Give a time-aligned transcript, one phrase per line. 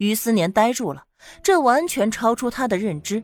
[0.00, 1.04] 于思年呆住了，
[1.42, 3.22] 这完全超出他的认知。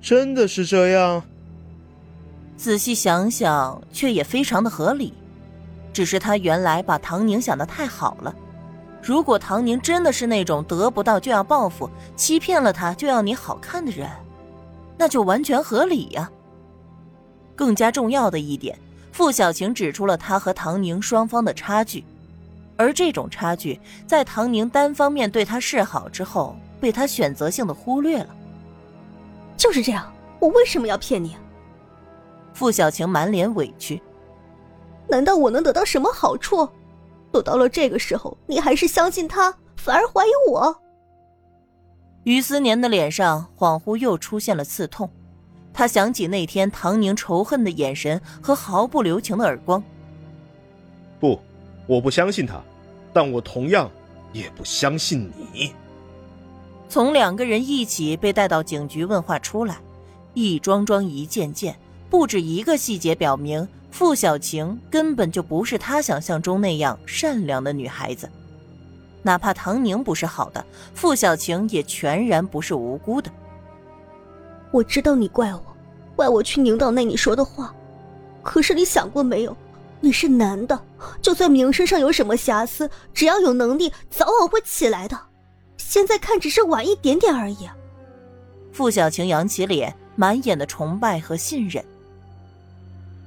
[0.00, 1.20] 真的是这样？
[2.56, 5.12] 仔细想想，却也非常的合理。
[5.92, 8.32] 只是他原来把唐宁想的太好了。
[9.02, 14.08] 如果唐宁真的是那种得不到就要报复、欺骗了他就要你好看的人，
[14.96, 16.30] 那就完全合理呀。
[17.56, 18.78] 更加重要的一点，
[19.10, 22.04] 傅小晴指出了他和唐宁双方的差距，
[22.76, 28.28] 而这种差距在唐宁单方面对他示好之后，被他选择性的忽略了。
[29.56, 31.36] 就是这样，我为什么要骗你？
[32.52, 34.00] 傅小晴满脸委屈。
[35.08, 36.68] 难道我能得到什么好处？
[37.32, 40.82] 都到了这个时候，你还是相信他，反而怀疑我？
[42.24, 45.10] 于思年的脸上恍惚又出现了刺痛，
[45.72, 49.82] 他想起那天唐宁仇恨的眼神和毫不留情的耳光。
[51.20, 51.38] 不，
[51.86, 52.62] 我不相信他，
[53.12, 53.90] 但我同样
[54.32, 55.72] 也不相信你。
[56.88, 59.78] 从两个人一起被带到警局问话出来，
[60.34, 61.76] 一桩桩一件件，
[62.10, 63.66] 不止一个细节表明。
[63.90, 68.28] 傅小晴根本就不是他想象中那样善良的女孩子，
[69.22, 70.62] 哪怕唐宁不是好的，
[70.92, 73.30] 傅小晴也全然不是无辜的。
[74.70, 75.62] 我知道你怪我，
[76.14, 77.74] 怪我去宁岛那你说的话，
[78.42, 79.56] 可是你想过没有？
[80.00, 80.80] 你是男的，
[81.20, 85.18] 就算名声上有什么瑕疵，只要有能力，早晚会起来的。
[85.76, 87.68] 现在看只是晚一点点而已。
[88.72, 91.84] 傅小晴扬起脸，满眼的崇拜和信任。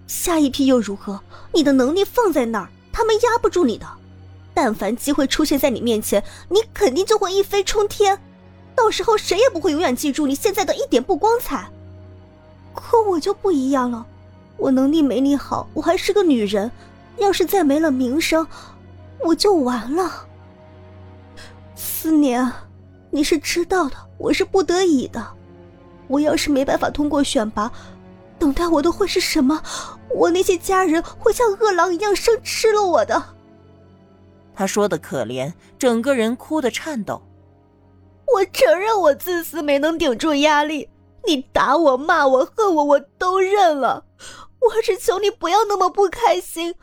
[0.07, 1.19] 下一批又如何？
[1.53, 3.85] 你的能力放在那儿，他们压不住你的。
[4.53, 8.19] 但凡机会出现在你面前，你肯定就会一飞冲天。
[8.75, 11.69] 到时候谁也不会永远记住你现在的一点不光彩。
[12.73, 14.05] 可我就不一样了，
[14.59, 16.69] 我能力没你好，我还是个女人。
[17.17, 18.47] 要是再没了名声，
[19.19, 20.25] 我就完了。
[21.75, 22.49] 思年，
[23.09, 25.25] 你是知道的，我是不得已的。
[26.07, 27.69] 我要是没办法通过选拔。
[28.37, 29.61] 等待我的会是什么？
[30.15, 33.21] 我那些家人会像饿狼一样生吃了我的。
[34.55, 37.21] 他说的可怜，整个人哭的颤抖。
[38.33, 40.89] 我承认我自私，没能顶住压力。
[41.27, 44.05] 你打我、骂我、恨我，我都认了。
[44.59, 46.75] 我只求你不要那么不开心。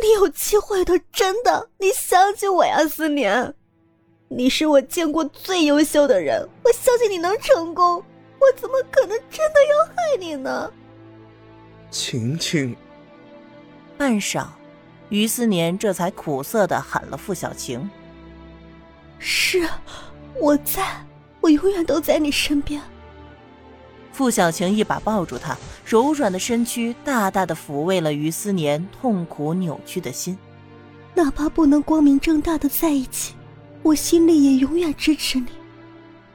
[0.00, 3.54] 你有机会的，真的，你相信我呀，思年。
[4.28, 8.04] 你是我见过最优秀的人，我相信你能成功。
[8.40, 10.70] 我怎么可能真的要害你呢？
[11.90, 12.76] 晴晴，
[13.96, 14.46] 半晌，
[15.08, 17.90] 于思年这才苦涩的喊了傅小晴
[19.18, 19.66] ：“是，
[20.38, 21.04] 我在，
[21.40, 22.80] 我永远都在你身边。”
[24.18, 30.36] 傅小晴一把抱住他，柔软的身躯大大的抚慰了于思年痛苦扭曲的心。
[31.14, 33.36] 哪怕不能光明正大的在一起，
[33.80, 35.46] 我心里也永远支持你。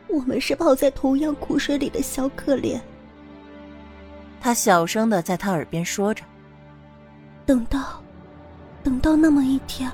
[0.07, 2.79] 我们是泡在同样苦水里的小可怜。
[4.39, 6.23] 他小声的在他耳边说着
[7.45, 8.01] ：“等到，
[8.81, 9.91] 等到那么一天，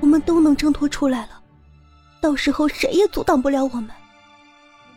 [0.00, 1.40] 我们都能挣脱出来了，
[2.20, 3.88] 到时候谁也阻挡不了我们。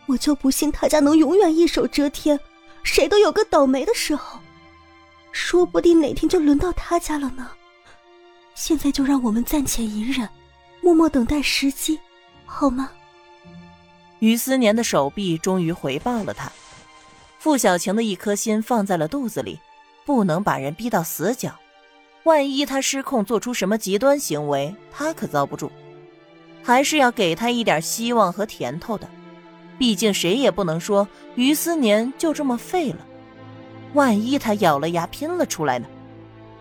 [0.05, 2.39] 我就不信他家能永远一手遮天，
[2.83, 4.39] 谁都有个倒霉的时候，
[5.31, 7.49] 说不定哪天就轮到他家了呢。
[8.55, 10.27] 现在就让我们暂且隐忍，
[10.81, 11.99] 默默等待时机，
[12.45, 12.91] 好吗？”
[14.19, 16.51] 于思年的手臂终于回报了他。
[17.39, 19.59] 傅小晴的一颗心放在了肚子里，
[20.05, 21.53] 不能把人逼到死角。
[22.23, 25.69] 万一他失控做出什么极端行为，他可遭不住。
[26.63, 29.09] 还是要给他一点希望和甜头的。
[29.77, 32.99] 毕竟谁也不能说于思年就这么废了。
[33.93, 35.87] 万一他咬了牙拼了出来呢？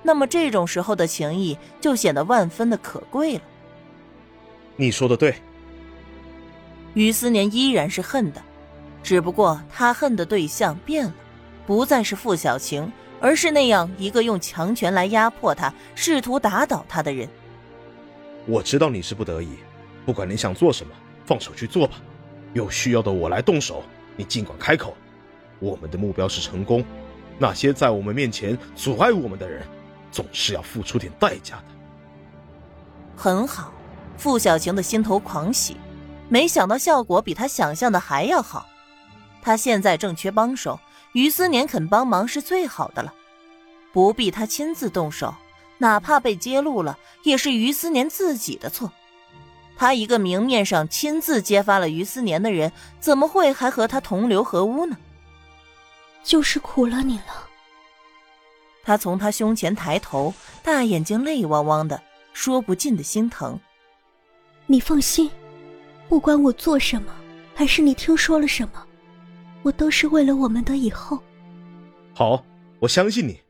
[0.02, 3.42] 那么这种时候的情谊就显得万分的可贵了。
[4.76, 5.34] 你说的对。
[6.94, 8.42] 于思年依然是恨的。
[9.02, 11.14] 只不过他恨的对象变了，
[11.66, 12.90] 不再是傅小晴，
[13.20, 17.28] 而是那样一个用强权来压迫他、试图打倒他的人。
[18.46, 19.48] 我知道你是不得已，
[20.06, 20.92] 不管你想做什么，
[21.26, 22.00] 放手去做吧。
[22.52, 23.82] 有需要的我来动手，
[24.16, 24.96] 你尽管开口。
[25.58, 26.84] 我们的目标是成功，
[27.38, 29.66] 那些在我们面前阻碍我们的人，
[30.10, 31.64] 总是要付出点代价的。
[33.16, 33.72] 很好，
[34.16, 35.76] 傅小晴的心头狂喜，
[36.28, 38.66] 没想到效果比他想象的还要好。
[39.40, 40.80] 他现在正缺帮手，
[41.12, 43.12] 于思年肯帮忙是最好的了，
[43.92, 45.34] 不必他亲自动手，
[45.78, 48.92] 哪怕被揭露了，也是于思年自己的错。
[49.76, 52.70] 他一个明面上亲自揭发了于思年的人，
[53.00, 54.96] 怎么会还和他同流合污呢？
[56.22, 57.48] 就是苦了你了。
[58.84, 60.32] 他从他胸前抬头，
[60.62, 62.00] 大眼睛泪汪汪的，
[62.32, 63.58] 说不尽的心疼。
[64.66, 65.30] 你放心，
[66.08, 67.12] 不管我做什么，
[67.54, 68.86] 还是你听说了什么，
[69.62, 71.20] 我都是为了我们的以后。
[72.14, 72.44] 好，
[72.78, 73.40] 我相信你。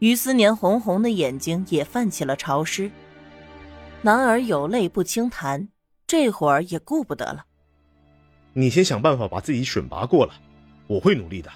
[0.00, 2.90] 于思年红红的眼睛也泛起了潮湿。
[4.04, 5.68] 男儿有泪不轻弹，
[6.08, 7.44] 这会儿也顾不得了。
[8.52, 10.34] 你先想办法把自己选拔过来，
[10.88, 11.48] 我会努力的。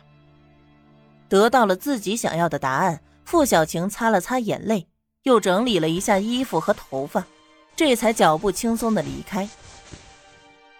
[1.29, 4.87] 得到了自己想要的答案，傅小晴擦了擦眼泪，
[5.25, 7.27] 又整理了一下衣服和头发，
[7.75, 9.49] 这才脚步轻松的离开。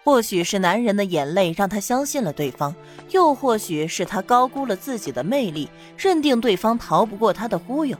[0.05, 2.73] 或许是男人的眼泪让他相信了对方，
[3.11, 7.97] 又或许是他高估了自己的魅力，认定对方逃不过他的忽悠。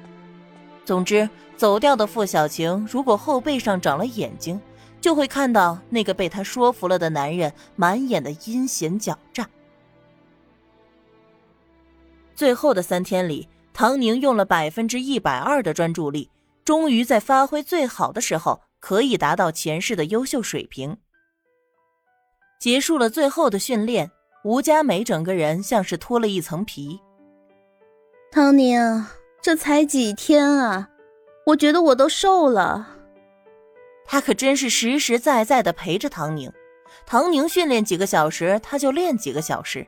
[0.87, 4.57] 总之，走掉的傅小晴如果后背上长了眼睛，
[5.01, 9.49] 就会看到那个被他说服了的男人满眼的阴险狡诈。
[12.33, 16.29] 最后的三天里，唐宁用了百分之一百二的专注力，
[16.63, 20.95] 终于在发挥最好的时候，可以达到前世的优秀水平。
[22.61, 24.09] 结束了最后的训练，
[24.45, 26.97] 吴佳美整个人像是脱了一层皮。
[28.31, 29.05] 唐宁，
[29.41, 30.89] 这才几天啊，
[31.45, 32.87] 我觉得我都瘦了。
[34.05, 36.51] 他可真是实实在在的陪着唐宁，
[37.05, 39.85] 唐宁训练几个小时，他就练几个小时。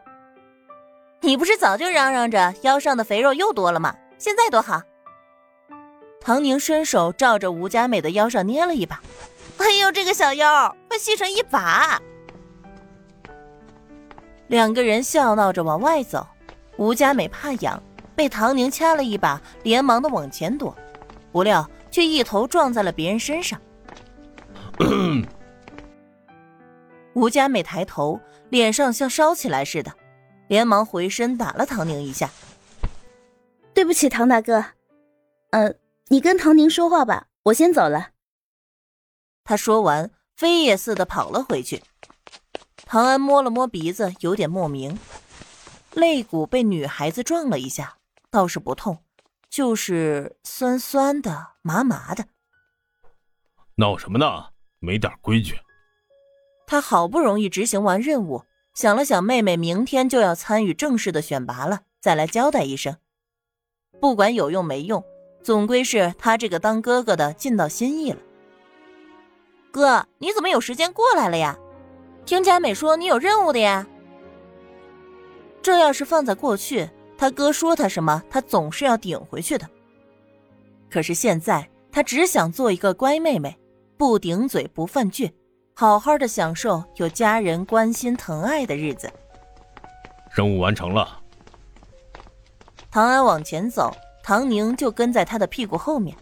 [1.22, 3.96] 你不是早就嚷嚷着腰上的肥肉又多了吗？
[4.18, 4.82] 现在多好。
[6.22, 9.02] 唐宁伸手照着吴佳美的腰上捏了一把，
[9.58, 12.02] 哎呦，这个小腰快细成一把。
[14.48, 16.28] 两个人笑闹着往外走，
[16.78, 17.82] 吴佳美怕痒，
[18.20, 20.76] 被唐宁掐了一把，连忙的往前躲，
[21.32, 23.58] 不料却一头撞在了别人身上。
[27.14, 28.20] 吴佳美抬头，
[28.50, 29.94] 脸上像烧起来似的，
[30.50, 32.30] 连忙回身打了唐宁一下。
[33.74, 34.66] 对不起，唐大哥，
[35.52, 35.76] 呃，
[36.10, 38.10] 你跟唐宁说话吧，我先走了。
[39.46, 41.82] 他说完，飞也似的跑了回去。
[42.86, 45.00] 唐安摸了摸鼻子，有点莫名，
[45.94, 47.96] 肋骨被女孩子撞了一下，
[48.32, 48.98] 倒是不痛，
[49.50, 52.26] 就是酸酸的、麻麻的。
[53.76, 54.50] 闹什么呢？
[54.80, 55.56] 没点规矩！
[56.68, 58.44] 他好不容易执行完任务，
[58.74, 62.96] 想了想，妹妹明天就要参与正式的选拔了，再来交代一声。
[64.00, 65.04] 不管有用没用，
[65.44, 68.20] 总归是他这个当哥哥的尽到心意了。
[69.72, 71.58] 哥，你怎么有时间过来了呀？
[72.26, 73.88] 听佳美说你有任务的呀。
[75.62, 79.68] 这要是放在过去，他哥说他什么，他总是要顶回去的。
[80.90, 83.54] 可是现在，他只想做一个乖妹妹，
[83.98, 85.30] 不顶嘴，不犯倔，
[85.76, 89.12] 好好的享受有家人关心疼爱的日子。
[90.32, 91.20] 任务完成了。
[92.90, 93.94] 唐安往前走，
[94.24, 96.16] 唐宁就跟在他的屁股后面。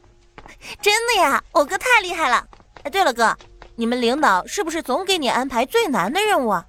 [0.81, 2.43] 真的呀，我哥太厉害了。
[2.81, 3.37] 哎，对了，哥。
[3.75, 6.65] 你们领导是不是总给你安排最难的任务啊？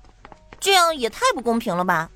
[0.61, 2.11] 这样也太不公平了吧！